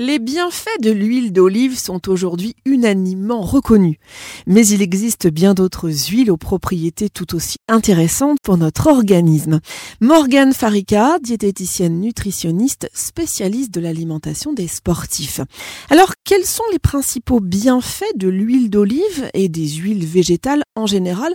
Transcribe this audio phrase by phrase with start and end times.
[0.00, 3.98] Les bienfaits de l'huile d'olive sont aujourd'hui unanimement reconnus,
[4.44, 9.60] mais il existe bien d'autres huiles aux propriétés tout aussi intéressantes pour notre organisme.
[10.00, 15.40] Morgane Farika, diététicienne nutritionniste, spécialiste de l'alimentation des sportifs.
[15.92, 21.32] Alors, quels sont les principaux bienfaits de l'huile d'olive et des huiles végétales en général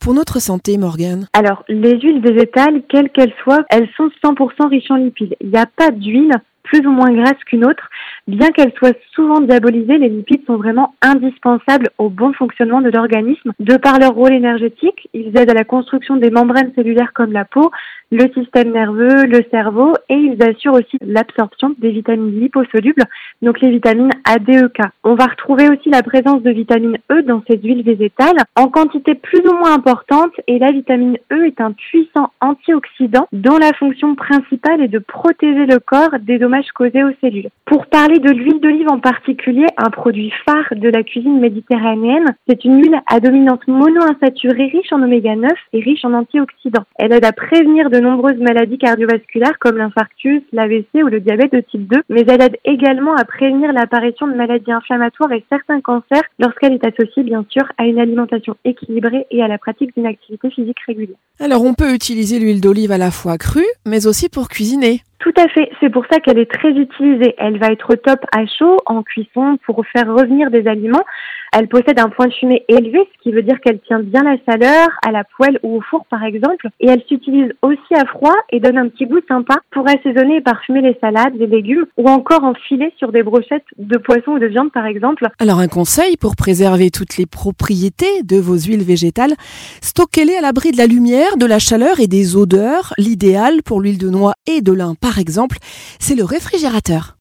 [0.00, 1.28] pour notre santé, Morgane?
[1.34, 5.36] Alors, les huiles végétales, quelles qu'elles soient, elles sont 100% riches en lipides.
[5.42, 6.32] Il n'y a pas d'huile
[6.68, 7.88] plus ou moins grasse qu'une autre.
[8.26, 13.52] Bien qu'elles soient souvent diabolisées, les lipides sont vraiment indispensables au bon fonctionnement de l'organisme.
[13.58, 17.44] De par leur rôle énergétique, ils aident à la construction des membranes cellulaires comme la
[17.44, 17.70] peau,
[18.10, 23.04] le système nerveux, le cerveau et ils assurent aussi l'absorption des vitamines liposolubles,
[23.42, 24.86] donc les vitamines A, D, E, K.
[25.04, 29.14] On va retrouver aussi la présence de vitamine E dans ces huiles végétales en quantité
[29.14, 34.14] plus ou moins importante et la vitamine E est un puissant antioxydant dont la fonction
[34.14, 37.50] principale est de protéger le corps des dommages causés aux cellules.
[37.66, 42.64] Pour parler de l'huile d'olive en particulier, un produit phare de la cuisine méditerranéenne, c'est
[42.64, 46.84] une huile à dominante monoinsaturée riche en oméga 9 et riche en antioxydants.
[46.98, 51.52] Elle aide à prévenir de de nombreuses maladies cardiovasculaires comme l'infarctus, l'AVC ou le diabète
[51.52, 55.80] de type 2, mais elle aide également à prévenir l'apparition de maladies inflammatoires et certains
[55.80, 60.06] cancers lorsqu'elle est associée bien sûr à une alimentation équilibrée et à la pratique d'une
[60.06, 61.18] activité physique régulière.
[61.40, 65.02] Alors on peut utiliser l'huile d'olive à la fois crue, mais aussi pour cuisiner.
[65.18, 65.70] Tout à fait.
[65.80, 67.34] C'est pour ça qu'elle est très utilisée.
[67.38, 71.04] Elle va être top à chaud, en cuisson, pour faire revenir des aliments.
[71.52, 74.36] Elle possède un point de fumée élevé, ce qui veut dire qu'elle tient bien la
[74.46, 76.68] chaleur, à la poêle ou au four par exemple.
[76.80, 80.40] Et elle s'utilise aussi à froid et donne un petit goût sympa pour assaisonner et
[80.40, 84.46] parfumer les salades, les légumes ou encore enfiler sur des brochettes de poisson ou de
[84.46, 85.26] viande par exemple.
[85.38, 89.32] Alors un conseil pour préserver toutes les propriétés de vos huiles végétales,
[89.80, 92.92] stockez-les à l'abri de la lumière, de la chaleur et des odeurs.
[92.98, 95.56] L'idéal pour l'huile de noix et de lin par exemple,
[95.98, 97.17] c'est le réfrigérateur.